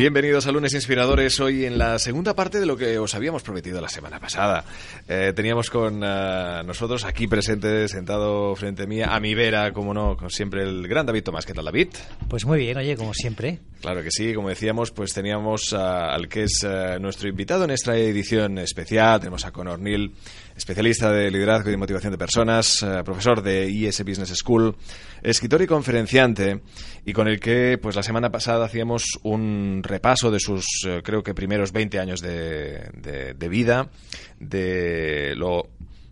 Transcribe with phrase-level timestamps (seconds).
[0.00, 3.82] Bienvenidos a Lunes Inspiradores, hoy en la segunda parte de lo que os habíamos prometido
[3.82, 4.64] la semana pasada.
[5.06, 9.92] Eh, teníamos con eh, nosotros aquí presente, sentado frente a mí, a mi vera, como
[9.92, 11.44] no, con siempre el gran David Tomás.
[11.44, 11.88] ¿Qué tal, David?
[12.30, 13.58] Pues muy bien, oye, como siempre.
[13.82, 17.94] Claro que sí, como decíamos, pues teníamos al que es eh, nuestro invitado en esta
[17.94, 20.12] edición especial, tenemos a Conor Neal,
[20.60, 24.76] especialista de liderazgo y motivación de personas, eh, profesor de IS Business School,
[25.22, 26.60] escritor y conferenciante,
[27.06, 31.22] y con el que pues la semana pasada hacíamos un repaso de sus, eh, creo
[31.22, 33.88] que primeros 20 años de, de, de vida,
[34.38, 35.66] de lo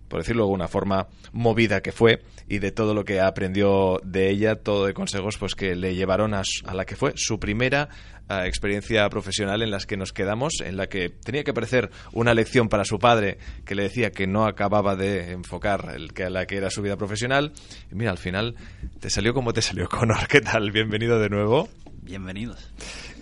[0.09, 4.31] por decirlo de alguna forma, movida que fue y de todo lo que aprendió de
[4.31, 7.91] ella, todo de consejos pues que le llevaron a, a la que fue su primera
[8.31, 12.35] uh, experiencia profesional en las que nos quedamos, en la que tenía que aparecer una
[12.35, 16.47] lección para su padre que le decía que no acababa de enfocar el que la
[16.47, 17.53] que era su vida profesional.
[17.91, 18.55] Y mira, al final
[19.01, 20.27] te salió como te salió, Conor.
[20.29, 20.71] ¿Qué tal?
[20.71, 21.69] Bienvenido de nuevo.
[22.03, 22.71] Bienvenidos.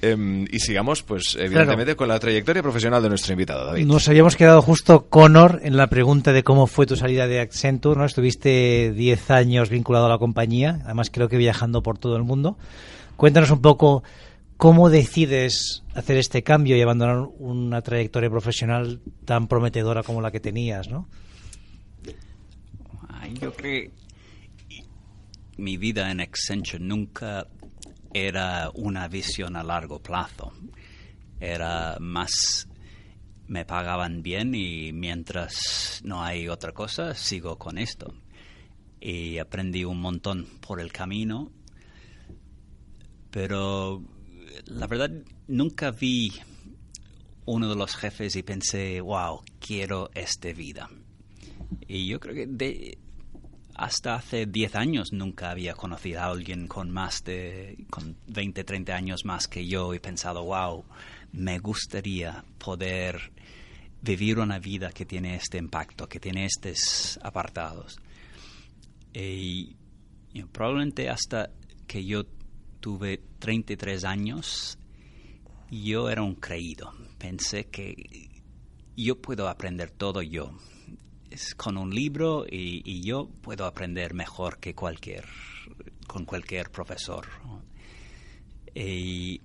[0.03, 1.97] Eh, y sigamos, pues, evidentemente, claro.
[1.97, 3.87] con la trayectoria profesional de nuestro invitado, David.
[3.87, 7.99] Nos habíamos quedado justo, Conor, en la pregunta de cómo fue tu salida de Accenture,
[7.99, 8.05] ¿no?
[8.05, 12.59] Estuviste 10 años vinculado a la compañía, además creo que viajando por todo el mundo.
[13.17, 14.03] Cuéntanos un poco
[14.57, 20.41] cómo decides hacer este cambio y abandonar una trayectoria profesional tan prometedora como la que
[20.41, 21.09] tenías, ¿no?
[23.41, 24.87] Yo creo que
[25.57, 27.47] mi vida en Accenture nunca
[28.15, 30.53] era una visión a largo plazo.
[31.41, 32.69] Era más,
[33.47, 38.15] me pagaban bien y mientras no hay otra cosa, sigo con esto.
[39.01, 41.51] Y aprendí un montón por el camino,
[43.31, 44.03] pero
[44.67, 45.11] la verdad
[45.49, 46.33] nunca vi
[47.47, 50.91] uno de los jefes y pensé, wow, quiero esta vida.
[51.87, 52.99] Y yo creo que de,
[53.75, 58.95] hasta hace 10 años nunca había conocido a alguien con más de con 20, 30
[58.95, 60.85] años más que yo y pensado, wow,
[61.33, 63.33] me gustaría poder
[64.03, 67.97] vivir una vida que tiene este impacto, que tiene estos apartados.
[69.13, 69.77] Y
[70.53, 71.51] probablemente hasta
[71.87, 72.25] que yo
[72.87, 74.79] tuve 33 años,
[75.73, 76.93] yo era un creído.
[77.19, 78.31] Pensé que
[78.97, 80.53] yo puedo aprender todo yo
[81.57, 85.25] con un libro y, yo puedo aprender mejor que cualquier
[86.07, 87.27] con cualquier profesor
[88.73, 89.41] y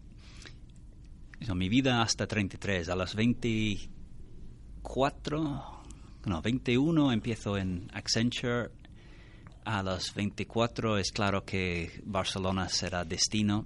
[1.55, 5.83] mi vida hasta 33 a los 24
[6.25, 8.69] no 21 empiezo en Accenture
[9.65, 13.65] a los 24 es claro que Barcelona será destino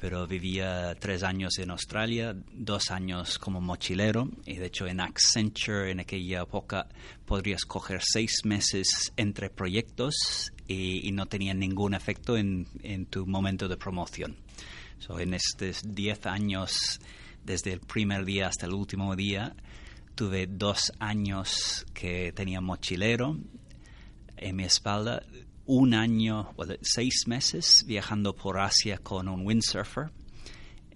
[0.00, 5.90] pero vivía tres años en Australia, dos años como mochilero, y de hecho en Accenture
[5.90, 6.86] en aquella época
[7.26, 12.66] podrías coger seis meses entre proyectos y, no tenía ningún efecto en,
[13.10, 14.36] tu momento de promoción.
[14.98, 17.00] So, en estos diez años,
[17.44, 19.56] desde el primer día hasta el último día,
[20.14, 23.36] tuve dos años que tenía mochilero
[24.40, 25.22] en mi espalda,
[25.68, 30.10] un año, well, seis meses viajando por Asia con un windsurfer.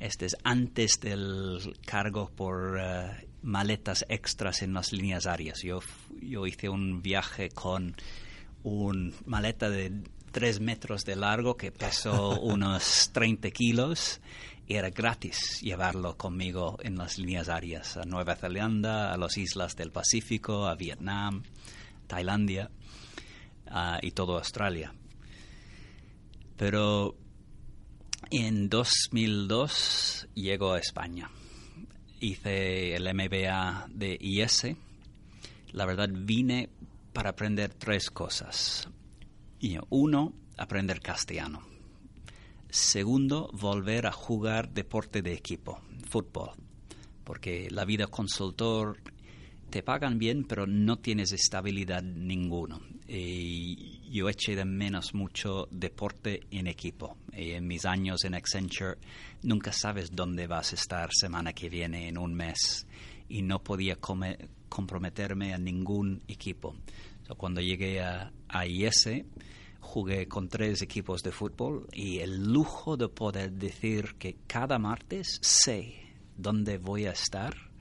[0.00, 5.60] Este es antes del cargo por uh, maletas extras en las líneas aéreas.
[5.62, 5.80] Yo,
[6.20, 7.94] yo hice un viaje con
[8.62, 9.92] un maleta de
[10.32, 14.22] tres metros de largo que pesó unos 30 kilos
[14.66, 19.76] y era gratis llevarlo conmigo en las líneas aéreas a Nueva Zelanda, a las islas
[19.76, 21.42] del Pacífico, a Vietnam,
[22.06, 22.70] Tailandia
[23.72, 24.92] uh, y todo Australia.
[26.56, 27.16] Pero
[28.30, 31.30] en 2002 llego a España.
[32.20, 34.68] Hice el MBA de IS.
[35.72, 36.68] La verdad vine
[37.12, 38.88] para aprender tres cosas.
[39.90, 41.62] Uno, aprender castellano.
[42.70, 46.52] Segundo, volver a jugar deporte de equipo, fútbol.
[47.24, 48.98] Porque la vida consultor
[49.72, 52.82] te pagan bien, pero no tienes estabilidad ninguno.
[53.08, 57.16] Y yo eché de menos mucho deporte en equipo.
[57.32, 58.98] Y en mis años en Accenture
[59.42, 62.86] nunca sabes dónde vas a estar semana que viene, en un mes.
[63.30, 63.96] Y no podía
[64.68, 66.76] comprometerme a ningún equipo.
[67.26, 69.08] So, cuando llegué a, a IS,
[69.80, 75.38] jugué con tres equipos de fútbol y el lujo de poder decir que cada martes
[75.40, 75.94] sé
[76.36, 77.71] dónde voy a estar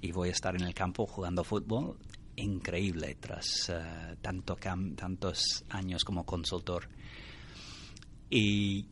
[0.00, 1.96] y voy a estar en el campo jugando fútbol
[2.36, 6.88] increíble tras uh, tanto tantos años como consultor.
[8.28, 8.86] Y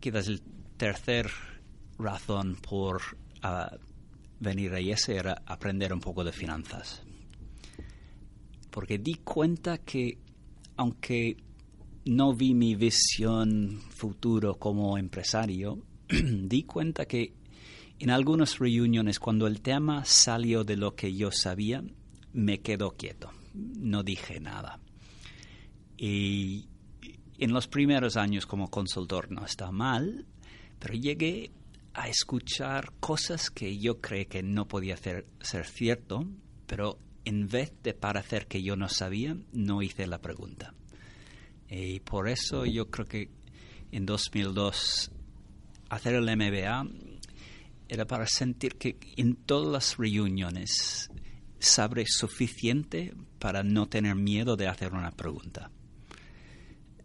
[0.00, 0.42] quizás el
[0.76, 1.30] tercer
[1.98, 3.00] razón por
[3.44, 3.76] uh,
[4.40, 7.02] venir a IES era aprender un poco de finanzas.
[8.70, 10.18] Porque di cuenta que,
[10.76, 11.36] aunque
[12.06, 15.78] no vi mi visión futuro como empresario,
[16.08, 17.32] di cuenta que
[17.98, 21.82] en algunas reuniones, cuando el tema salió de lo que yo sabía,
[22.32, 24.80] me quedo quieto, no dije nada.
[25.96, 26.68] Y
[27.38, 30.26] en los primeros años como consultor no está mal,
[30.78, 31.50] pero llegué
[31.94, 36.26] a escuchar cosas que yo creí que no podía ser, ser cierto,
[36.66, 40.74] pero en vez de parecer que yo no sabía, no hice la pregunta.
[41.68, 43.30] Y por eso yo creo que
[43.92, 45.10] en 2002
[45.88, 46.86] hacer el MBA
[47.88, 51.10] era para sentir que en todas las reuniones
[51.58, 55.70] sabré suficiente para no tener miedo de hacer una pregunta.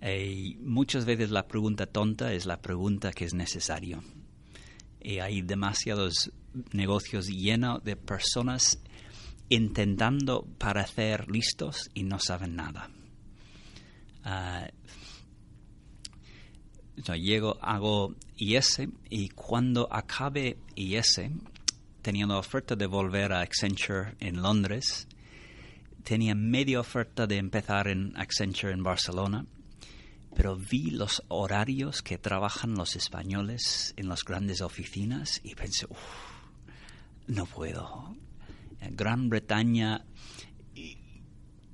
[0.01, 3.99] Y muchas veces la pregunta tonta es la pregunta que es necesaria.
[5.01, 6.31] Y hay demasiados
[6.71, 8.79] negocios llenos de personas
[9.49, 12.89] intentando parecer listos y no saben nada.
[14.25, 14.67] Uh,
[17.03, 21.21] yo llego, hago IS y cuando acabe IS,
[22.01, 25.07] tenía la oferta de volver a Accenture en Londres,
[26.03, 29.45] tenía media oferta de empezar en Accenture en Barcelona,
[30.35, 35.87] pero vi los horarios que trabajan los españoles en las grandes oficinas y pensé,
[37.27, 38.15] no puedo.
[38.91, 40.05] Gran Bretaña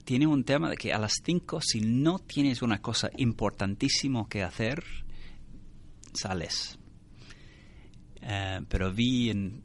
[0.03, 4.43] tiene un tema de que a las 5, si no tienes una cosa importantísima que
[4.43, 4.83] hacer,
[6.15, 6.77] sales.
[8.21, 9.63] Eh, pero vi en,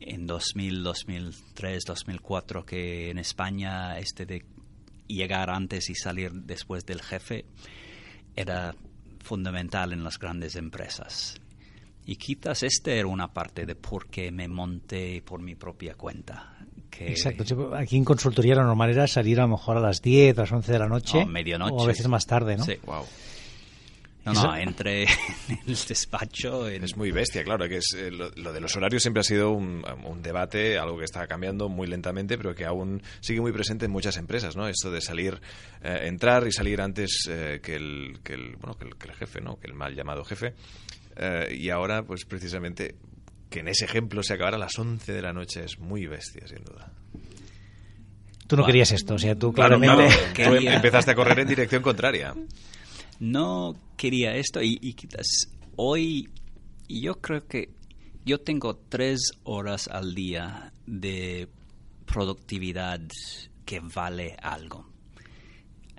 [0.00, 4.44] en 2000, 2003, 2004 que en España este de
[5.06, 7.44] llegar antes y salir después del jefe
[8.36, 8.74] era
[9.20, 11.40] fundamental en las grandes empresas.
[12.06, 16.54] Y quizás este era una parte de por qué me monté por mi propia cuenta.
[17.00, 17.74] Exacto.
[17.74, 20.52] Aquí en consultoría lo normal era salir a lo mejor a las 10, a las
[20.52, 21.18] 11 de la noche.
[21.18, 21.74] O medianoche.
[21.74, 22.64] O a veces más tarde, ¿no?
[22.64, 22.74] Sí.
[22.84, 23.04] Wow.
[24.24, 25.02] No, no, entre
[25.48, 26.66] en el despacho.
[26.66, 29.82] Es muy bestia, claro, que es, eh, lo, de los horarios siempre ha sido un,
[30.22, 34.16] debate, algo que está cambiando muy lentamente, pero que aún sigue muy presente en muchas
[34.16, 34.66] empresas, ¿no?
[34.66, 35.40] Esto de salir,
[35.82, 39.56] eh, entrar y salir antes eh, que, el, que, el, bueno, que el, jefe, ¿no?
[39.56, 40.54] Que el mal llamado jefe.
[41.50, 42.96] y ahora, pues precisamente,
[43.50, 46.46] que en ese ejemplo se acabara a las 11 de la noche es muy bestia,
[46.46, 46.90] sin duda.
[48.46, 50.08] Tú no querías esto, o sea, tú claramente...
[50.36, 52.34] empezaste a correr en dirección contraria
[53.20, 55.26] no quería esto y, quizás
[55.76, 56.28] hoy
[56.88, 57.70] yo creo que
[58.24, 61.48] yo tengo tres horas al día de
[62.06, 63.00] productividad
[63.64, 64.86] que vale algo.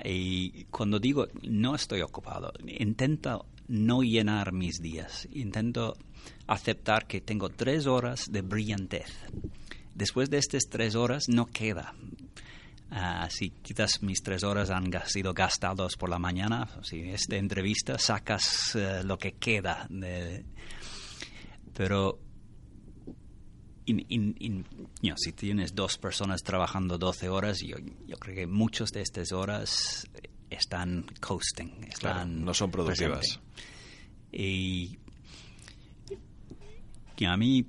[0.04, 5.98] Y cuando digo no estoy ocupado, intento no llenar mis días, intento
[6.48, 9.12] aceptar que tengo tres horas de brillantez.
[9.94, 11.96] Después de estas tres horas no queda
[12.96, 17.98] Uh, si quizás mis tres horas han sido gastados por la mañana, si esta entrevista
[17.98, 19.86] sacas uh, lo que queda.
[19.90, 20.46] De,
[21.74, 22.18] pero
[23.86, 24.66] in, in, in,
[25.02, 27.76] you know, si tienes dos personas trabajando 12 horas, yo,
[28.08, 30.08] yo, creo que muchas de estas horas
[30.50, 33.20] están coasting, están claro, no son productivas.
[33.20, 33.52] Presente.
[34.32, 34.98] Y,
[37.18, 37.66] y a mí,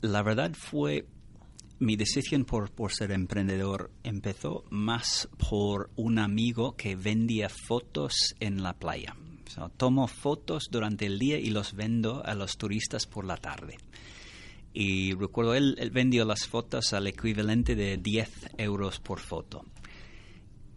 [0.00, 1.06] la verdad fue
[1.84, 8.72] mi decisión por, ser emprendedor empezó más por un amigo que vendía fotos en la
[8.72, 9.14] playa.
[9.76, 13.76] tomo fotos durante el día y los vendo a los turistas por la tarde.
[14.72, 19.64] Y recuerdo, él, él vendió las fotos al equivalente de 10 euros por foto.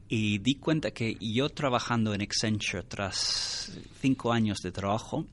[0.10, 5.26] Y di cuenta que yo trabajando en Accenture tras cinco años de trabajo,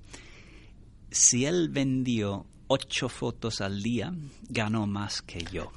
[1.10, 4.12] si él vendió ocho fotos al día,
[4.48, 5.72] ganó más que yo.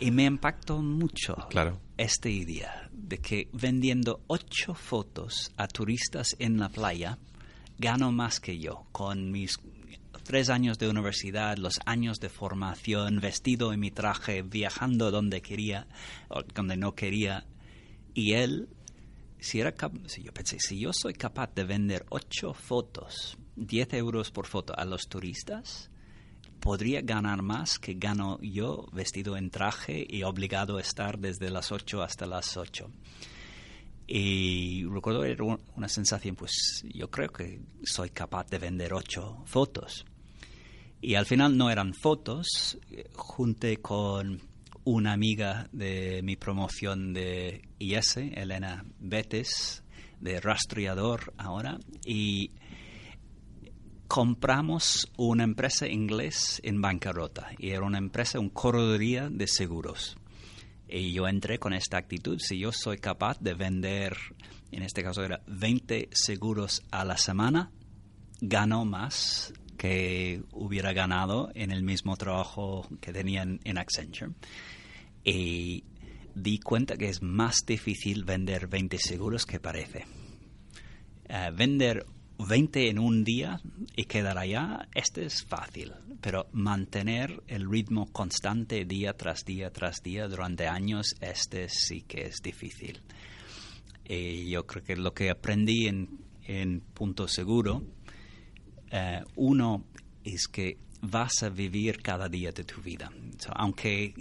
[0.00, 1.80] y me impactó mucho claro.
[1.96, 7.18] este idea de que vendiendo ocho fotos a turistas en la playa,
[7.78, 9.58] gano más que yo, con mis
[10.24, 15.86] tres años de universidad, los años de formación, vestido en mi traje, viajando donde quería
[16.28, 17.46] o donde no quería.
[18.12, 18.68] Y él,
[19.38, 19.74] si era
[20.06, 24.74] si yo pensé, si yo soy capaz de vender ocho fotos 10 euros por foto
[24.76, 25.90] a los turistas,
[26.60, 31.72] podría ganar más que gano yo vestido en traje y obligado a estar desde las
[31.72, 32.90] 8 hasta las 8.
[34.08, 40.04] Y recuerdo era una sensación, pues yo creo que soy capaz de vender 8 fotos.
[41.00, 42.78] Y al final no eran fotos,
[43.14, 44.40] junté con
[44.84, 49.82] una amiga de mi promoción de IS, Elena Betes,
[50.20, 52.52] de rastreador ahora, y
[54.08, 60.16] compramos una empresa inglés en bancarrota y era una empresa, un corredoría de seguros.
[60.88, 64.16] Y yo entré con esta actitud, si yo soy capaz de vender,
[64.70, 67.70] en este caso era 20 seguros a la semana,
[68.40, 74.32] gano más que hubiera ganado en el mismo trabajo que tenían en Accenture.
[75.24, 75.84] Y
[76.34, 80.06] di cuenta que es más difícil vender 20 seguros que parece.
[81.28, 82.06] Eh, vender
[82.38, 83.60] 20 en un día
[83.96, 90.02] y quedar allá, este es fácil, pero mantener el ritmo constante día tras día tras
[90.02, 93.00] día durante años, este sí que es difícil.
[94.04, 97.82] Y yo creo que lo que aprendí en, en Punto Seguro,
[98.90, 99.84] eh, uno
[100.22, 103.10] es que vas a vivir cada día de tu vida.
[103.54, 104.14] aunque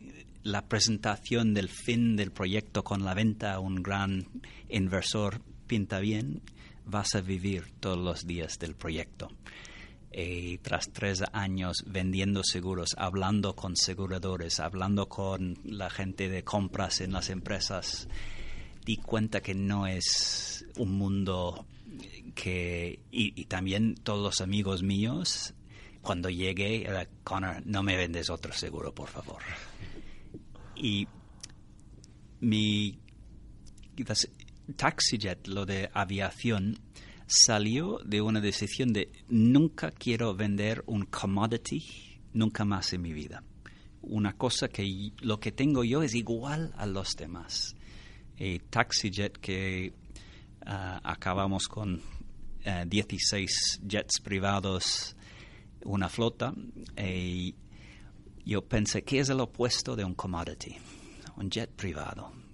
[0.43, 4.27] la presentación del fin del proyecto con la venta a un gran
[4.69, 6.41] inversor pinta bien,
[6.85, 9.29] vas a vivir todos los días del proyecto.
[10.11, 17.01] Y tras tres años vendiendo seguros, hablando con aseguradores, hablando con la gente de compras
[17.01, 18.07] en las empresas,
[18.85, 21.65] di cuenta que no es un mundo
[22.33, 22.99] que...
[23.11, 25.53] Y, también todos los amigos míos,
[26.01, 29.41] cuando llegué, era, Connor, no me vendes otro seguro, por favor.
[30.75, 31.07] Y
[32.39, 32.99] mi
[34.74, 36.79] TaxiJet, lo de aviación,
[37.27, 41.84] salió de una decisión de nunca quiero vender un commodity
[42.34, 43.43] nunca más en mi vida.
[44.01, 47.75] Una cosa que lo que tengo yo es igual a los demás.
[48.38, 49.93] Y TaxiJet, que
[50.65, 52.01] ah, acabamos con
[52.88, 55.15] 16 eh, jets privados,
[55.86, 56.53] una flota,
[56.98, 57.55] y
[58.45, 60.75] yo pensé, ¿qué es el opuesto de un commodity?
[61.38, 62.44] Un jet privado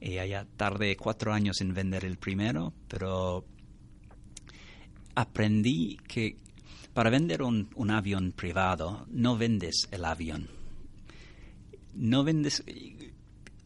[0.00, 3.44] y allá tardé cuatro años en vender el primero, pero
[5.14, 6.36] aprendí que
[6.94, 10.48] para vender un, un avión privado no vendes el avión.
[11.94, 12.62] No vendes...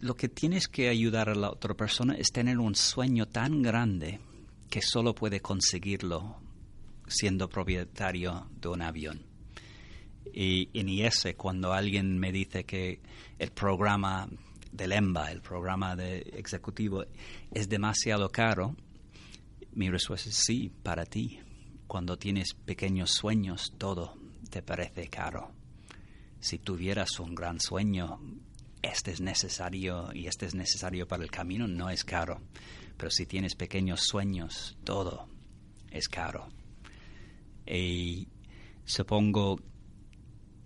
[0.01, 4.19] Lo que tienes que ayudar a la otra persona es tener un sueño tan grande
[4.69, 6.41] que solo puede conseguirlo
[7.07, 9.23] siendo propietario de un avión.
[10.33, 13.01] Y en IS, cuando alguien me dice que
[13.39, 14.29] el programa
[14.73, 17.05] del EMBA, el programa de ejecutivo,
[17.53, 18.75] es demasiado caro,
[19.75, 21.41] mi respuesta es sí, para ti.
[21.87, 24.17] Cuando tienes pequeños sueños, todo
[24.51, 25.53] te parece caro.
[26.41, 28.19] Si tuvieras un gran sueño,
[28.83, 32.41] este es necesario y este es necesario para el camino, no es caro.
[32.97, 35.29] Pero si tienes pequeños sueños, todo
[35.91, 36.49] es caro.
[37.67, 38.29] Y
[38.85, 39.59] supongo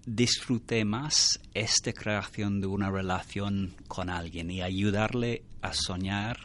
[0.07, 6.39] disfruté más esta creación de una relación con alguien y ayudarle a soñar,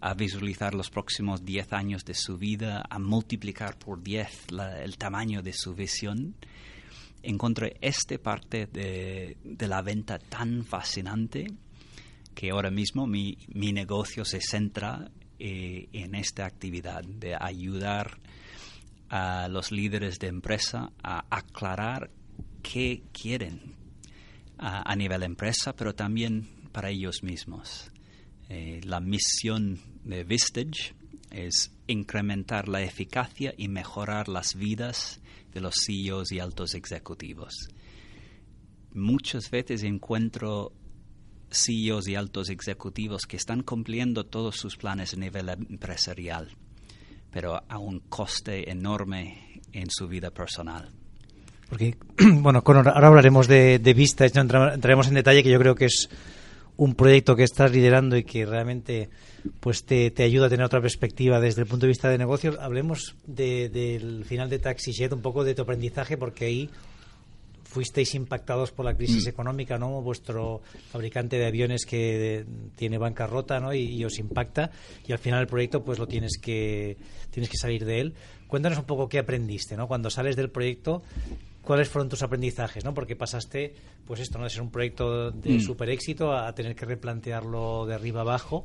[0.00, 4.46] a visualizar los próximos 10 años de su vida, a multiplicar por 10
[4.80, 6.36] el tamaño de su visión.
[7.22, 11.48] Encontré esta parte de, la venta tan fascinante
[12.32, 15.10] que ahora mismo mi, negocio se centra
[15.40, 18.18] eh, en esta actividad de ayudar
[19.08, 22.10] a los líderes de empresa a aclarar
[22.64, 23.76] qué quieren
[24.58, 27.90] a, nivel empresa, pero también para ellos mismos.
[28.48, 30.94] Eh, la misión de Vistage
[31.30, 35.20] es incrementar la eficacia y mejorar las vidas
[35.52, 37.68] de los CEOs y altos ejecutivos.
[38.92, 40.72] Muchas veces encuentro
[41.50, 46.56] CEOs y altos ejecutivos que están cumpliendo todos sus planes a nivel empresarial,
[47.30, 51.03] pero a un coste enorme en su vida personal.
[51.74, 51.96] Porque,
[52.34, 56.08] bueno, ahora hablaremos de, de Vista, entraremos en detalle, que yo creo que es
[56.76, 59.10] un proyecto que estás liderando y que realmente
[59.58, 62.56] pues te, ayuda a tener otra perspectiva desde el punto de vista de negocio.
[62.60, 66.70] Hablemos del final de TaxiJet, un poco de tu aprendizaje, porque ahí
[67.64, 69.30] fuisteis impactados por la crisis mm.
[69.30, 70.00] económica, ¿no?
[70.00, 70.62] Vuestro
[70.92, 73.74] fabricante de aviones que tiene bancarrota, ¿no?
[73.74, 74.70] Y, y, os impacta
[75.08, 76.96] y al final el proyecto pues lo tienes que
[77.32, 78.14] tienes que salir de él.
[78.46, 79.88] Cuéntanos un poco qué aprendiste, ¿no?
[79.88, 81.02] Cuando sales del proyecto,
[81.64, 82.84] ¿Cuáles fueron tus aprendizajes?
[82.84, 82.92] ¿no?
[82.94, 83.74] Porque pasaste,
[84.06, 84.44] pues esto, ¿no?
[84.44, 85.60] de ser un proyecto de mm.
[85.60, 88.64] super éxito a, tener que replantearlo de arriba abajo.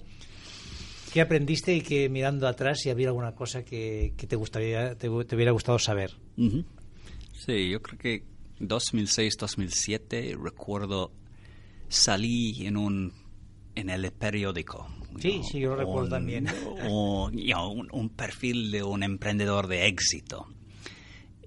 [1.13, 5.51] ¿Qué aprendiste y que mirando atrás si había alguna cosa que, te gustaría, te, hubiera
[5.51, 6.11] gustado saber?
[6.35, 8.23] Sí, yo creo que
[8.59, 11.11] 2006-2007 recuerdo
[11.87, 13.13] salí en un
[13.75, 14.87] en el periódico.
[15.19, 16.47] Sí, sí, yo recuerdo también.
[16.89, 20.47] un, perfil de un emprendedor de éxito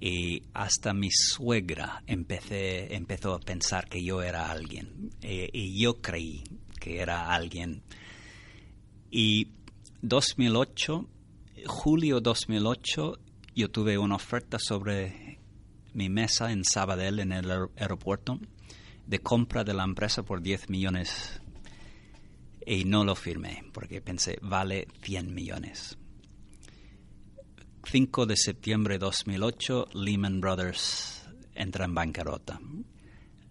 [0.05, 6.01] y hasta mi suegra empecé, empezó a pensar que yo era alguien eh, y yo
[6.01, 6.43] creí
[6.81, 7.85] que era alguien.
[9.13, 9.47] Y
[10.01, 11.09] 2008,
[11.67, 13.19] julio 2008,
[13.55, 15.39] yo tuve una oferta sobre
[15.95, 18.41] mi mesa en Sabadell, en el aeropuerto,
[19.07, 21.41] de compra de la empresa por 10 millones.
[22.67, 25.97] Y no lo firmé, porque pensé, vale 100 millones.
[27.85, 32.61] 5 de septiembre de 2008, Lehman Brothers entra en bancarrota.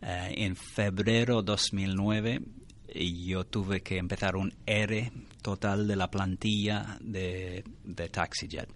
[0.02, 2.42] Eh, en febrero 2009
[2.94, 5.12] yo tuve que empezar un R
[5.42, 8.70] total de la plantilla de, de TaxiJet.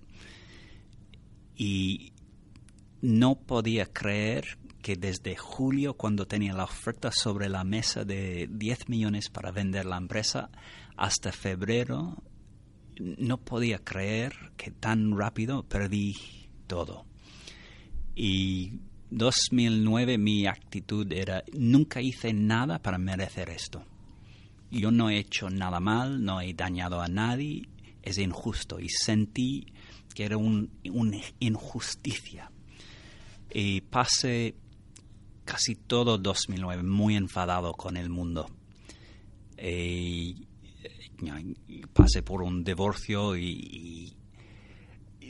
[1.57, 2.13] Y
[3.01, 8.89] no podía creer que desde julio, cuando tenía la oferta sobre la mesa de 10
[8.89, 10.49] millones para vender la empresa,
[10.95, 12.21] hasta febrero,
[12.99, 16.13] no podía creer que tan rápido perdí
[16.67, 17.05] todo.
[18.15, 18.79] Y
[19.11, 23.83] 2009 mi actitud era, nunca hice nada para merecer esto.
[24.71, 27.67] Yo no he hecho nada mal, no he dañado a nadie,
[28.01, 28.79] es injusto.
[28.79, 29.67] Y sentí
[30.13, 30.67] que era una
[31.39, 32.51] injusticia.
[33.53, 34.55] Y pasé
[35.45, 38.49] casi todo 2009 muy enfadado con el mundo.
[39.57, 40.47] Y,
[41.93, 44.13] pasé por un divorcio y,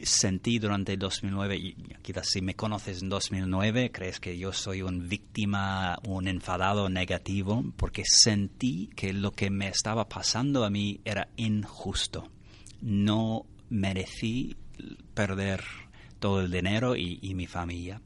[0.04, 5.08] sentí durante 2009, y quizás si me conoces en 2009, crees que yo soy un
[5.08, 11.30] víctima, un enfadado negativo, porque sentí que lo que me estaba pasando a mí era
[11.38, 12.30] injusto.
[12.82, 14.56] No merecí
[15.14, 15.64] perder
[16.20, 18.02] todo el dinero y, y mi familia.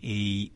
[0.00, 0.52] Y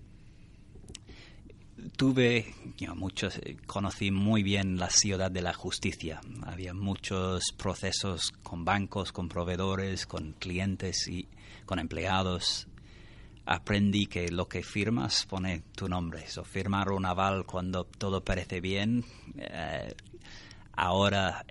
[1.97, 2.55] tuve
[2.95, 6.21] muchos, eh, conocí muy bien la ciudad de la justicia.
[6.45, 11.29] Había muchos procesos con bancos, con proveedores, con clientes y
[11.65, 12.69] con empleados.
[13.45, 16.27] Aprendí que lo que firmas pone tu nombre.
[16.29, 19.05] So, firmar un aval cuando todo parece bien,
[19.39, 19.95] eh,
[20.73, 21.45] ahora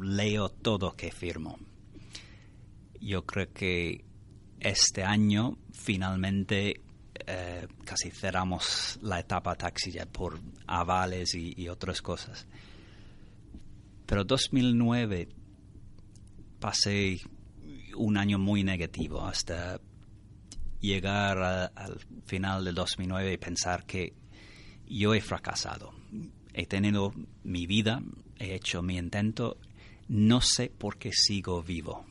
[0.00, 1.58] leo todo que firmo.
[3.00, 4.04] Yo creo que
[4.60, 6.80] este año finalmente
[7.26, 12.46] eh, casi cerramos la etapa taxi ya por avales y, otras cosas.
[14.06, 15.28] Pero 2009
[16.58, 17.20] pasé
[17.96, 19.80] un año muy negativo hasta
[20.80, 21.38] llegar
[21.74, 24.12] al final de 2009 y pensar que
[24.86, 25.94] yo he fracasado.
[26.52, 27.12] He tenido
[27.44, 28.02] mi vida,
[28.38, 29.56] he hecho mi intento,
[30.08, 32.04] no sé por qué sigo vivo.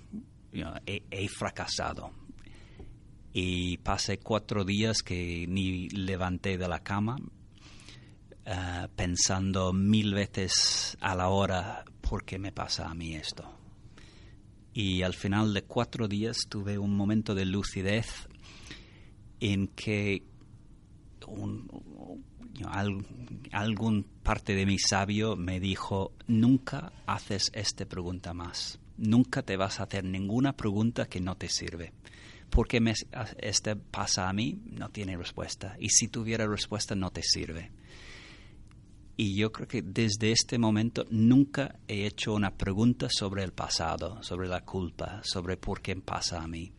[0.86, 2.22] he fracasado
[3.34, 7.17] y pasé cuatro días que ni levanté de la cama
[8.46, 13.43] eh, pensando mil veces a la hora por qué me pasa a mí esto.
[14.74, 18.28] Y al final de cuatro días tuve un momento de lucidez
[19.39, 20.24] en que
[23.52, 29.80] algún parte de mi sabio me dijo, nunca haces esta pregunta más, nunca te vas
[29.80, 31.93] a hacer ninguna pregunta que no te sirve.
[32.53, 32.93] ¿Por qué me,
[33.39, 34.61] este pasa a mí?
[34.65, 35.75] No tiene respuesta.
[35.79, 37.71] Y si tuviera respuesta, no te sirve.
[39.17, 44.21] Y yo creo que desde este momento nunca he hecho una pregunta sobre el pasado,
[44.21, 46.71] sobre la culpa, sobre por qué pasa a mí.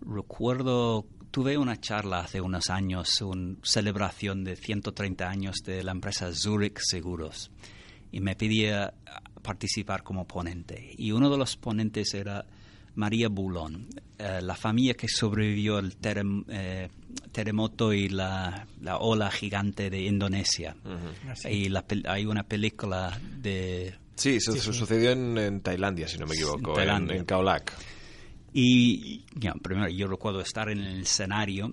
[0.00, 6.32] Recuerdo, tuve una charla hace unos años, una celebración de 130 años de la empresa
[6.32, 7.52] Zurich Seguros,
[8.10, 8.92] y me pedía
[9.40, 10.94] participar como ponente.
[10.98, 12.44] Y uno de los ponentes era
[12.96, 15.96] María Bulón, eh, la familia que sobrevivió al
[16.48, 16.88] eh,
[17.32, 18.66] terremoto y la,
[19.00, 20.76] ola gigante de Indonesia.
[21.50, 21.72] Y
[22.06, 23.94] hay una película de...
[24.16, 27.26] Sí, eso sucedió en, Tailandia, si no me equivoco, en, en,
[28.52, 29.24] Y
[29.60, 31.72] primero yo recuerdo estar en el escenario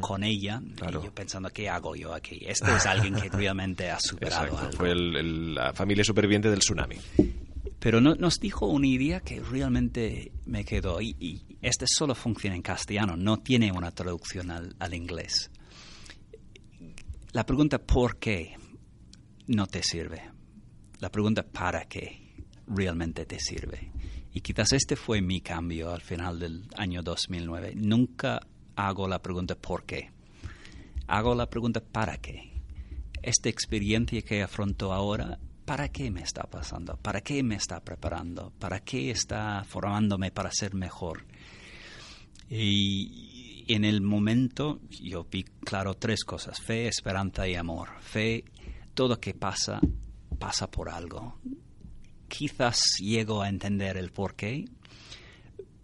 [0.00, 2.40] con ella y yo pensando, ¿qué hago yo aquí?
[2.46, 4.72] Este es alguien que realmente ha superado algo.
[4.72, 6.96] Fue la familia superviviente del tsunami.
[7.82, 11.00] Pero no, nos dijo una idea que realmente me quedó.
[11.00, 15.50] Y, y este solo funciona en castellano, no tiene una traducción al, al inglés.
[17.32, 18.54] La pregunta ¿por qué?
[19.48, 20.22] no te sirve.
[21.00, 22.44] La pregunta ¿para qué?
[22.68, 23.90] realmente te sirve.
[24.32, 27.72] Y quizás este fue mi cambio al final del año 2009.
[27.74, 30.12] Nunca hago la pregunta ¿por qué?
[31.08, 32.62] Hago la pregunta ¿para qué?
[33.22, 36.96] Esta experiencia que afronto ahora ¿para qué me está pasando?
[36.96, 38.52] ¿Para qué me está preparando?
[38.58, 41.24] ¿Para qué está formándome para ser mejor?
[42.48, 47.88] Y en el momento yo vi claro tres cosas, fe, esperanza y amor.
[48.00, 48.44] Fe,
[48.94, 49.80] todo que pasa,
[50.38, 51.38] pasa por algo.
[52.28, 54.64] Quizás llego a entender el por qué,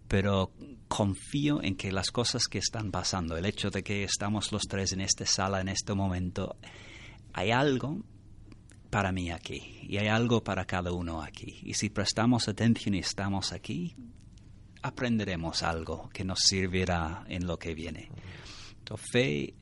[0.07, 0.51] pero
[0.87, 4.91] confío en que las cosas que están pasando, el hecho de que estamos los tres
[4.91, 6.57] en esta sala en este momento,
[7.33, 8.03] hay algo
[8.89, 11.59] para mí aquí y hay algo para cada uno aquí.
[11.63, 13.95] Y si prestamos atención y estamos aquí,
[14.81, 18.09] aprenderemos algo que nos servirá en lo que viene.
[18.79, 19.53] Entonces, fe,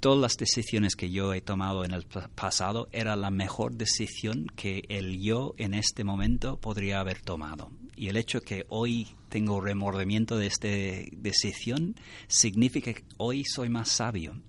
[0.00, 4.84] todas las decisiones que yo he tomado en el pasado era la mejor decisión que
[4.88, 7.70] el yo en este momento podría haber tomado.
[7.96, 11.96] Y el hecho que hoy tengo remordimiento de esta decisión
[12.28, 14.40] significa que hoy soy más sabio,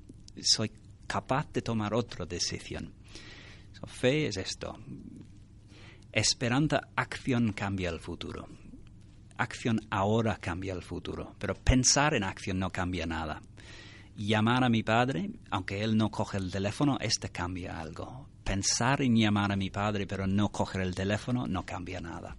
[0.42, 0.72] soy
[1.08, 2.97] capaz de tomar otra decisión.
[3.86, 4.78] Fe es esto.
[6.12, 8.48] Esperanza, acción cambia el futuro.
[9.38, 13.42] Acción ahora cambia el futuro, pero pensar en acción no cambia nada.
[14.16, 18.28] Llamar a mi padre, aunque él no coge el teléfono, este cambia algo.
[18.44, 22.36] Pensar en llamar a mi padre, pero no coger el teléfono, no cambia nada.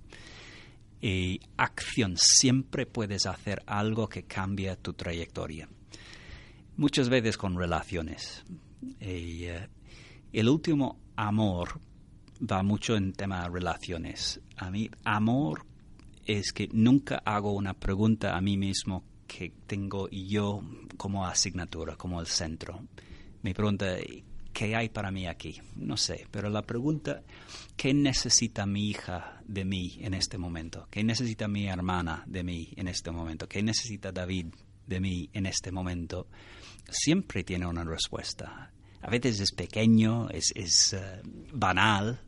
[1.00, 5.68] Y acción, siempre puedes hacer algo que cambie tu trayectoria.
[6.76, 8.44] Muchas veces con relaciones.
[8.98, 9.68] Eh,
[10.32, 11.80] el último amor
[12.40, 14.40] va mucho en tema de relaciones.
[14.56, 15.66] A mí, amor
[16.24, 20.62] es que nunca hago una pregunta a mí mismo que tengo yo
[20.96, 22.82] como asignatura, como el centro.
[23.42, 23.96] Me pregunta,
[24.52, 25.60] ¿qué hay para mí aquí?
[25.76, 27.22] No sé, pero la pregunta,
[27.76, 30.88] ¿qué necesita mi hija de mí en este momento?
[30.90, 33.48] ¿Qué necesita mi hermana de mí en este momento?
[33.48, 34.46] ¿Qué necesita David
[34.86, 36.26] de mí en este momento?
[36.90, 38.72] Siempre tiene una respuesta.
[39.02, 42.20] A veces es pequeño, es, eh, banal,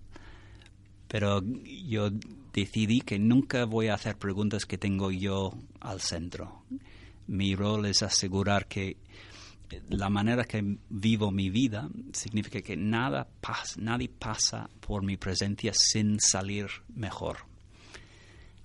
[1.08, 2.10] pero yo
[2.52, 6.62] decidí que nunca voy a hacer preguntas que tengo yo al centro.
[7.26, 8.96] Mi rol es asegurar que
[9.88, 15.72] la manera que vivo mi vida significa que nada pasa, nadie pasa por mi presencia
[15.74, 17.38] sin salir mejor.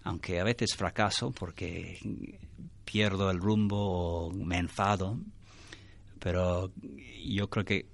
[0.03, 1.99] Aunque a veces fracaso porque
[2.85, 5.19] pierdo el rumbo o me enfado,
[6.19, 6.71] pero
[7.23, 7.85] yo creo que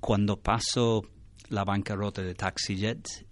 [0.00, 1.02] cuando paso
[1.48, 3.26] la bancarrota de TaxiJet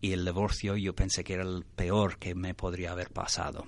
[0.00, 3.66] y el divorcio yo pensé que era el peor que me podría haber pasado.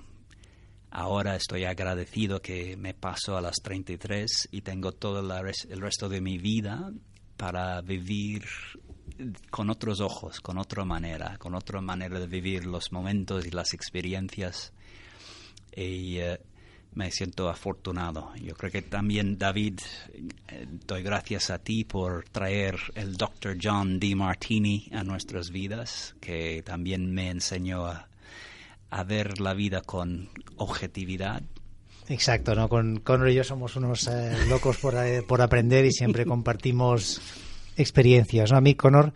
[0.89, 6.19] Ahora estoy agradecido que me pasó a las 33 y tengo todo el resto de
[6.19, 6.91] mi vida
[7.37, 8.43] para vivir
[9.49, 13.73] con otros ojos, con otra manera, con otra manera de vivir los momentos y las
[13.73, 14.73] experiencias.
[15.73, 16.41] Y eh,
[16.93, 18.31] me siento afortunado.
[18.35, 19.79] Yo creo que también, David,
[20.49, 23.57] eh, doy gracias a ti por traer el Dr.
[23.61, 24.15] John D.
[24.15, 28.07] Martini a nuestras vidas, que también me enseñó a,
[29.05, 31.41] ver la vida con objetividad.
[32.09, 32.67] Exacto, ¿no?
[32.67, 37.21] Con Conor y yo somos unos eh, locos por, eh, por, aprender y siempre compartimos
[37.77, 38.51] experiencias.
[38.51, 38.57] ¿no?
[38.57, 39.13] A mí, Conor,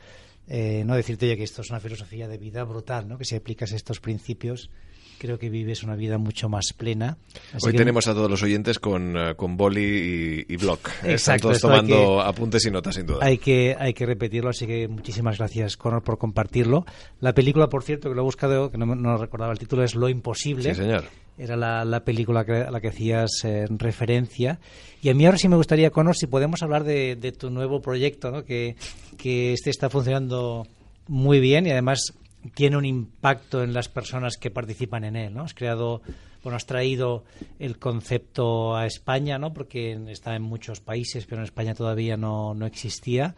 [0.47, 3.17] no decirte ya que esto es una filosofía de vida brutal, ¿no?
[3.17, 4.69] que si aplicas estos principios
[5.17, 7.17] creo que vives una vida mucho más plena.
[7.61, 10.79] Hoy tenemos a todos los oyentes con, eh, con boli y, blog.
[11.03, 13.19] Están todos tomando apuntes y notas, sin duda.
[13.21, 16.85] Hay que, hay que repetirlo, así que muchísimas gracias, Conor, por compartirlo.
[17.21, 20.09] La película, por cierto, que lo he buscado, que no, recordaba el título, es Lo
[20.09, 20.73] Imposible.
[20.73, 21.05] Sí, señor.
[21.37, 24.59] Era la, película a la que hacías eh, referencia.
[25.01, 28.31] Y a mí ahora sí me gustaría, Conor, si podemos hablar de, tu nuevo proyecto,
[28.31, 28.45] ¿no?
[28.45, 28.75] que,
[29.17, 30.65] que este está funcionando
[31.07, 32.13] muy bien y además
[32.53, 35.43] tiene un impacto en las personas que participan en él, ¿no?
[35.43, 36.01] Has creado,
[36.43, 37.23] bueno, has traído
[37.59, 39.53] el concepto a España, ¿no?
[39.53, 43.35] Porque está en muchos países, pero en España todavía no, no existía.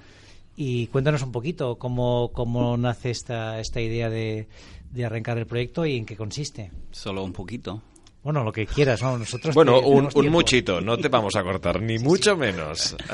[0.56, 4.48] Y cuéntanos un poquito cómo, cómo nace esta, esta idea de,
[4.92, 6.72] de arrancar el proyecto y en qué consiste.
[6.92, 7.82] Solo un poquito.
[8.24, 9.18] Bueno, lo que quieras, ¿no?
[9.18, 12.96] Nosotros bueno, un, un muchito, no te vamos a cortar, ni mucho menos.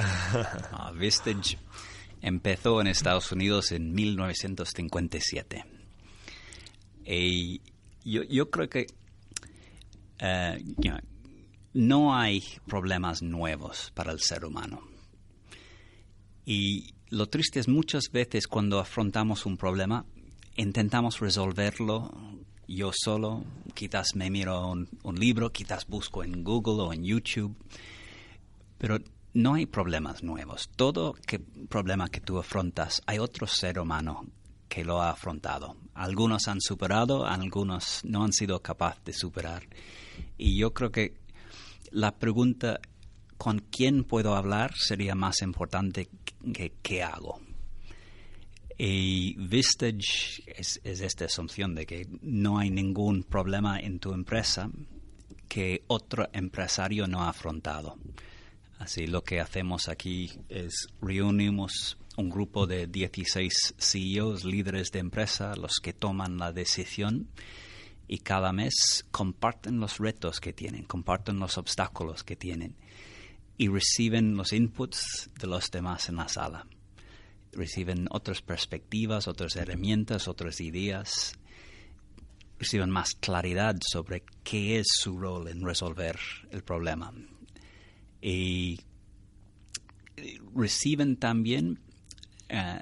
[0.76, 1.58] Ah, Vistage
[2.24, 5.66] empezó en Estados Unidos en 1957.
[7.06, 7.62] Y
[8.04, 8.88] yo, yo creo que
[10.20, 10.64] eh,
[11.74, 14.82] no hay problemas nuevos para el ser humano.
[16.46, 20.06] Y lo triste es muchas veces cuando afrontamos un problema,
[20.56, 22.12] intentamos resolverlo
[22.68, 27.56] yo solo, quizás me miro un, libro, quizás busco en Google o en YouTube,
[28.78, 29.00] pero
[29.34, 30.70] no hay problemas nuevos.
[30.76, 31.16] Todo
[31.70, 34.26] problema que tú afrontas, hay otro ser humano
[34.74, 35.78] que lo ha afrontado.
[35.94, 39.68] Algunos han superado, algunos no han sido capaces de superar.
[40.36, 41.14] Y yo creo que
[41.92, 42.80] la pregunta
[43.38, 46.10] con quién puedo hablar sería más importante
[46.56, 47.40] que qué hago.
[48.76, 54.72] Y Vistage es, es, esta asunción de que no hay ningún problema en tu empresa
[55.48, 58.00] que otro empresario no ha afrontado.
[58.80, 65.56] Así lo que hacemos aquí es reunimos un grupo de 16 CEOs, líderes de empresa,
[65.56, 67.30] los que toman la decisión
[68.08, 72.76] y cada mes comparten los retos que tienen, comparten los obstáculos que tienen
[73.58, 76.68] y reciben los inputs de los demás en la sala.
[77.52, 81.34] Reciben otras perspectivas, otras herramientas, otras ideas.
[82.58, 86.18] reciben más claridad sobre qué es su rol en resolver
[86.52, 87.12] el problema.
[88.22, 88.80] Y
[90.56, 91.80] reciben también
[92.50, 92.82] eh,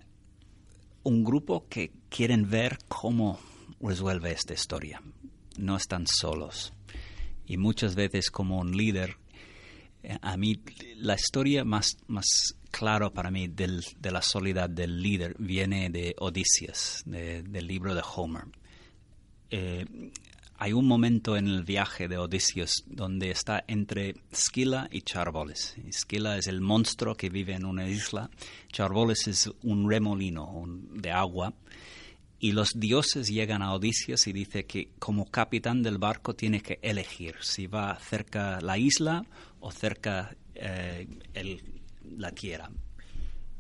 [1.04, 3.40] un grupo que quieren ver cómo
[3.80, 5.02] resuelve esta historia.
[5.58, 6.74] No están solos.
[7.46, 9.18] Y muchas veces como un líder,
[10.04, 10.62] eh, a mí
[10.96, 12.56] la historia más, más
[13.14, 18.46] para mí de la soledad del líder viene de Odisías, del libro de Homer.
[19.50, 19.86] Eh,
[20.62, 25.76] hay un momento en el viaje de Odisías donde está entre Scylla y Charboles.
[25.92, 28.30] Scylla es el monstruo que vive en una isla,
[28.72, 31.56] Charboles es un remolino de agua.
[32.38, 36.78] Y los dioses llegan a Odisías y dice que como capitán del barco tiene que
[36.84, 39.26] elegir si va cerca la isla
[39.62, 41.08] o cerca eh,
[42.04, 42.70] la tierra.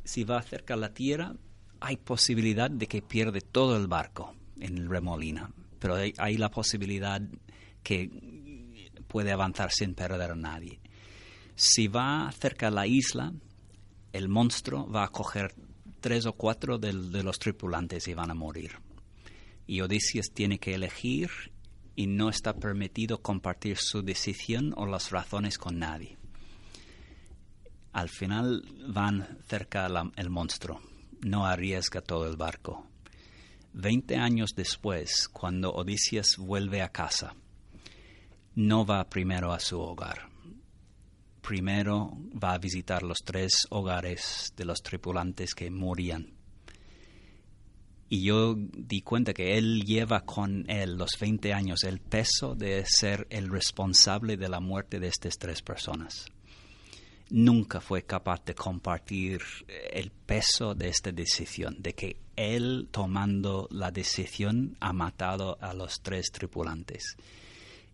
[0.04, 1.34] Si va cerca la tierra,
[1.80, 7.20] hay posibilidad de que pierde todo el barco en el remolino pero hay, la posibilidad
[7.82, 8.08] que
[9.08, 10.80] puede avanzar sin perder a nadie.
[11.56, 13.34] Si va cerca de la isla,
[14.14, 15.56] el monstruo va a coger
[16.00, 18.74] tres o cuatro de, los tripulantes y van a morir.
[19.66, 21.32] Y Odisías tiene que elegir
[21.96, 26.16] y no está permitido compartir su decisión o las razones con nadie.
[27.92, 30.80] Al final van cerca del monstruo,
[31.22, 32.91] no arriesga todo el barco.
[33.74, 37.36] Veinte años después, cuando Odisías vuelve a casa,
[38.56, 40.30] no va primero a su hogar.
[41.42, 46.34] Primero va a visitar los tres hogares de los tripulantes que morían.
[48.10, 52.84] Y yo di cuenta que él lleva con él los 20 años el peso de
[52.86, 56.28] ser el responsable de la muerte de estas tres personas
[57.32, 59.42] nunca fue capaz de compartir
[59.92, 66.02] el peso de esta decisión, de que él tomando la decisión ha matado a los
[66.02, 67.16] tres tripulantes.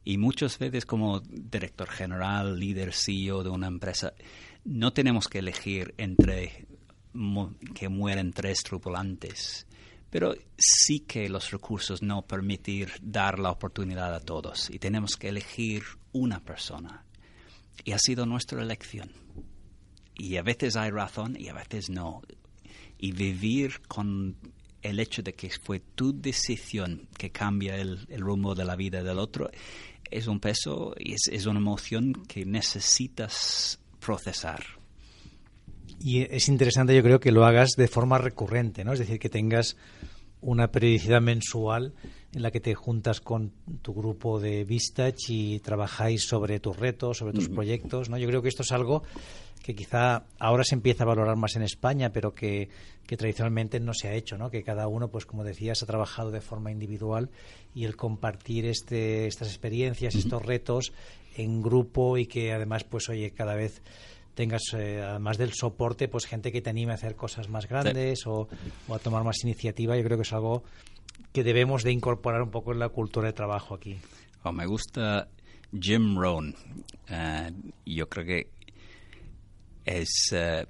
[0.03, 4.13] Y muchas veces como director general, líder CEO de una empresa,
[4.63, 6.65] no tenemos que elegir entre
[7.73, 9.67] que mueren tres tripulantes,
[10.09, 15.29] pero sí que los recursos no permitir dar la oportunidad a todos y tenemos que
[15.29, 17.03] elegir una persona.
[17.83, 19.11] Y ha sido nuestra elección.
[20.15, 22.21] Y a veces hay razón y a veces no.
[22.99, 24.35] Y vivir con
[24.81, 29.19] el hecho de que fue tu decisión que cambia el, rumbo de la vida del
[29.19, 29.49] otro
[30.09, 34.63] es un peso y es, es una emoción que necesitas procesar.
[35.99, 38.93] Y es interesante, yo creo, que lo hagas de forma recurrente, ¿no?
[38.93, 39.75] Es decir, que tengas
[40.41, 41.93] una periodicidad mensual
[42.33, 47.17] en la que te juntas con tu grupo de Vistach y trabajáis sobre tus retos,
[47.17, 48.17] sobre tus proyectos, ¿no?
[48.17, 49.03] Yo creo que esto es algo
[49.63, 52.69] que quizá ahora se empieza a valorar más en España, pero que,
[53.05, 54.49] tradicionalmente no se ha hecho, ¿no?
[54.49, 57.29] Que cada uno, pues como decías, ha trabajado de forma individual
[57.73, 60.93] y el compartir este, estas experiencias, estos retos
[61.35, 63.81] en grupo y que además, pues oye, cada vez
[64.33, 68.25] tengas, eh, además del soporte, pues gente que te anime a hacer cosas más grandes
[68.27, 68.47] o,
[68.93, 69.97] a tomar más iniciativa.
[69.97, 70.63] Yo creo que es algo
[71.33, 73.97] que debemos de incorporar un poco en la cultura de trabajo aquí.
[74.43, 75.27] Oh, me gusta
[75.77, 76.55] Jim Rohn.
[77.09, 78.56] Uh, yo creo que
[79.87, 80.65] es uh,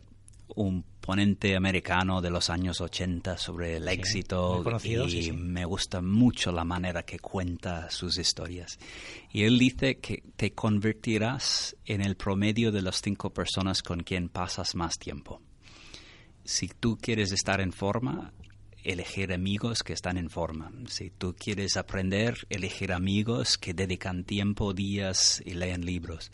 [0.55, 4.63] un ponente americano de los años 80 sobre el éxito
[5.09, 8.77] y me gusta mucho la manera que cuenta sus historias.
[9.31, 14.29] Y él dice que te convertirás en el promedio de las cinco personas con quien
[14.29, 15.41] pasas más tiempo.
[16.43, 18.33] Si tú quieres estar en forma,
[18.83, 20.71] elegir amigos que están en forma.
[20.87, 26.31] Si tú quieres aprender, elegir amigos que dedican tiempo, días y leen libros.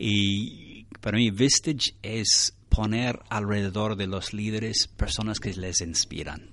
[0.00, 0.67] Y
[1.00, 6.50] para mí Vistage es poner alrededor de los líderes personas que les inspiran.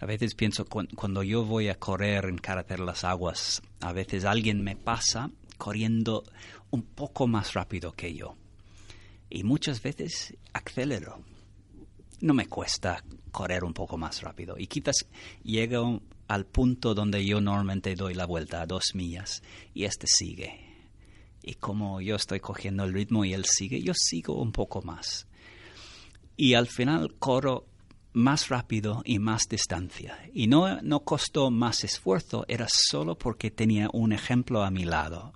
[0.00, 4.62] A veces pienso, cuando yo voy a correr en carretera las aguas, a veces alguien
[4.62, 6.24] me pasa corriendo
[6.70, 8.36] un poco más rápido que yo.
[9.30, 11.22] Y muchas veces acelero.
[12.20, 14.56] No me cuesta correr un poco más rápido.
[14.58, 15.06] Y quizás
[15.44, 20.71] llego al punto donde yo normalmente doy la vuelta a dos millas y este sigue.
[21.42, 25.26] Y como yo estoy cogiendo el ritmo y él sigue, yo sigo un poco más
[26.36, 27.66] y al final corro
[28.12, 30.18] más rápido y más distancia.
[30.34, 35.32] Y no, no costó más esfuerzo, era solo porque tenía un ejemplo a mi lado,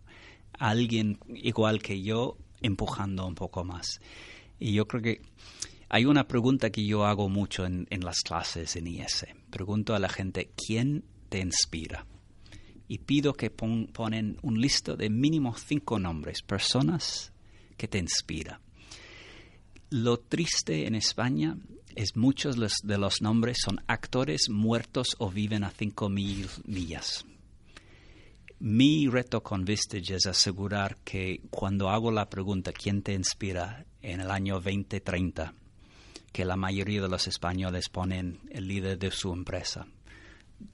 [0.59, 4.01] alguien igual que yo empujando un poco más.
[4.59, 5.23] Y yo creo que
[5.89, 9.27] hay una pregunta que yo hago mucho en, las clases en IS.
[9.51, 12.07] Pregunto a la gente, ¿quién te inspira?
[12.89, 17.33] Y pido que ponen un listo de mínimo cinco nombres, personas
[17.77, 18.61] que te inspiran.
[19.91, 21.57] Lo triste en España
[21.95, 27.25] es muchos de los nombres son actores muertos o viven a 5.000 millas.
[28.59, 34.21] Mi reto con Vistage es asegurar que cuando hago la pregunta ¿quién te inspira en
[34.21, 35.55] el año 2030?
[36.37, 39.87] que la mayoría de los españoles ponen el líder de su empresa,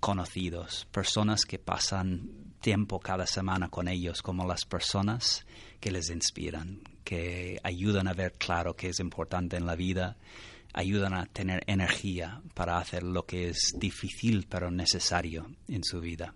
[0.01, 5.47] conocidos, personas que pasan tiempo cada semana con ellos, como las personas
[5.81, 10.17] que les inspiran, que ayudan a ver claro qué es importante en la vida,
[10.73, 16.35] ayudan a tener energía para hacer lo que es difícil pero necesario en su vida.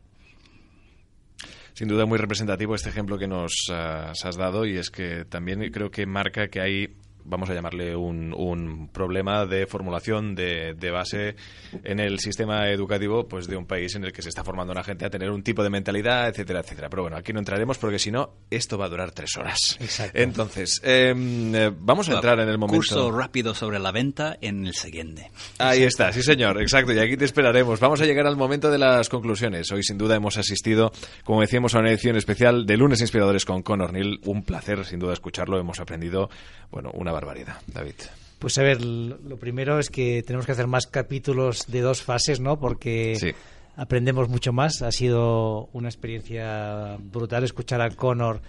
[1.73, 5.71] Sin duda muy representativo este ejemplo que nos uh, has dado y es que también
[5.71, 10.91] creo que marca que hay vamos a llamarle un, un problema de formulación de, de,
[10.91, 11.37] base
[11.85, 14.85] en el sistema educativo pues de un país en el que se está formando una
[14.85, 16.89] gente a tener un tipo de mentalidad, etcétera, etcétera.
[16.89, 19.77] Pero bueno, aquí no entraremos porque si no, esto va a durar tres horas.
[19.81, 20.19] Exacto.
[20.19, 22.77] Entonces, em, eh, vamos a entrar en el momento...
[22.77, 25.31] Curso rápido sobre la venta en el siguiente.
[25.59, 27.81] Ahí está, sí señor, exacto, y aquí te esperaremos.
[27.81, 29.71] Vamos a llegar al momento de las conclusiones.
[29.73, 30.93] Hoy sin duda hemos asistido,
[31.25, 34.21] como decíamos, a una edición especial de Lunes Inspiradores con Conor Neil.
[34.25, 35.59] Un placer, sin duda, escucharlo.
[35.59, 36.31] Hemos aprendido,
[36.71, 37.95] bueno, una barbaridad, David.
[38.39, 42.39] Pues a ver, lo primero es que tenemos que hacer más capítulos de dos fases,
[42.39, 42.59] ¿no?
[42.61, 43.31] Porque Sí.
[43.77, 44.83] aprendemos mucho más.
[44.83, 48.41] Ha sido una experiencia brutal escuchar a Connor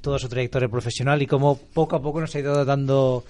[0.00, 3.24] toda su trayectoria profesional y cómo poco a poco nos ha ido dando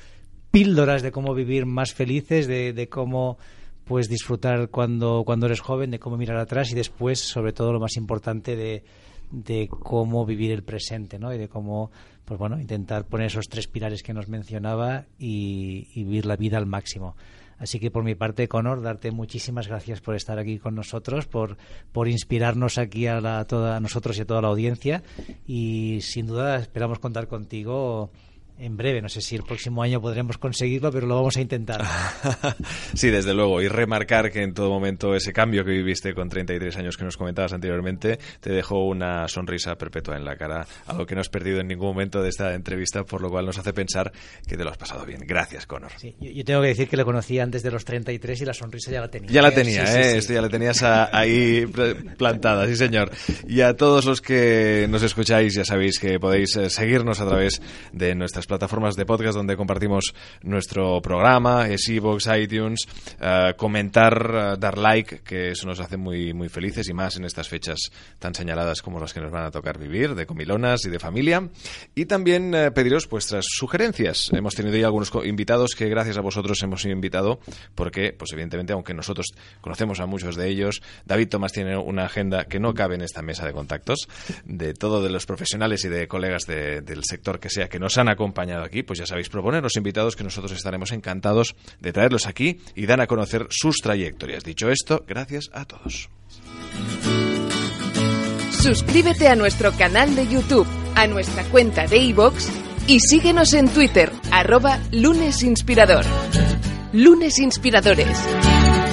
[0.50, 3.36] píldoras de cómo vivir más felices, de, de cómo
[3.84, 7.80] pues disfrutar cuando, cuando eres joven, de cómo mirar atrás y después, sobre todo, lo
[7.80, 8.82] más importante de,
[9.30, 11.34] de cómo vivir el presente, ¿no?
[11.34, 11.90] Y de cómo,
[12.24, 16.66] pues bueno, intentar poner esos tres pilares que nos mencionaba y, vivir la vida al
[16.66, 17.16] máximo.
[17.58, 21.56] Así que por mi parte, Conor, darte muchísimas gracias por estar aquí con nosotros, por,
[21.92, 25.02] por inspirarnos aquí a, la, toda, a nosotros y a toda la audiencia.
[25.46, 28.10] Y sin duda esperamos contar contigo
[28.58, 29.02] en breve.
[29.02, 31.84] No sé si el próximo año podremos conseguirlo, pero lo vamos a intentar.
[32.94, 33.60] sí, desde luego.
[33.60, 37.16] Y remarcar que en todo momento ese cambio que viviste con 33 años que nos
[37.16, 41.60] comentabas anteriormente te dejó una sonrisa perpetua en la cara, algo que no has perdido
[41.60, 44.12] en ningún momento de esta entrevista, por lo cual nos hace pensar
[44.46, 45.20] que te lo has pasado bien.
[45.26, 45.92] Gracias, Conor.
[45.96, 48.54] Sí, yo, yo, tengo que decir que le conocí antes de los 33 y la
[48.54, 49.30] sonrisa ya la tenía.
[49.30, 50.02] Ya la tenía, sí, ¿eh?
[50.04, 50.18] sí, sí.
[50.18, 51.66] Esto ya la tenías a, ahí
[52.16, 53.10] plantada, sí, señor.
[53.48, 57.60] Y a todos los que nos escucháis, ya sabéis que podéis eh, seguirnos a través
[57.92, 62.86] de nuestras plataformas de podcast donde compartimos nuestro programa, es iVoox, iTunes,
[63.20, 67.24] uh, comentar, uh, dar like, que eso nos hace muy, muy felices y más en
[67.24, 67.78] estas fechas
[68.18, 71.48] tan señaladas como las que nos van a tocar vivir, de comilonas y de familia.
[71.94, 74.30] Y también uh, pediros vuestras sugerencias.
[74.32, 77.40] Hemos tenido ya algunos invitados que gracias a vosotros hemos sido invitado
[77.74, 79.26] porque, pues evidentemente, aunque nosotros
[79.60, 83.22] conocemos a muchos de ellos, David Tomás tiene una agenda que no cabe en esta
[83.22, 84.08] mesa de contactos
[84.44, 87.98] de todos de los profesionales y de colegas de, del sector que sea que nos
[87.98, 92.26] han acompañado aquí, pues ya sabéis, proponer los invitados que nosotros estaremos encantados de traerlos
[92.26, 94.44] aquí y dan a conocer sus trayectorias.
[94.44, 96.08] Dicho esto, gracias a todos.
[98.50, 102.48] Suscríbete a nuestro canal de YouTube, a nuestra cuenta de iVoox
[102.86, 106.04] y síguenos en Twitter, arroba lunesinspirador.
[106.94, 108.83] Lunes Inspiradores.